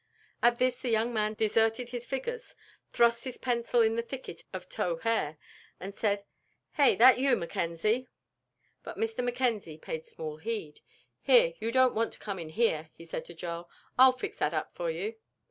[0.41, 2.55] At this the young man deserted his figures,
[2.89, 5.37] thrust his pencil in the thicket of tow hair,
[5.79, 6.25] and said,
[6.73, 8.07] "Hey, that you, McKenzie?"
[8.81, 9.19] But Mr.
[9.23, 10.81] McKenzie paid small heed.
[11.21, 13.69] "Here, you don't want to come in here," he said to Joel,
[13.99, 15.17] "I'll fix that up for you."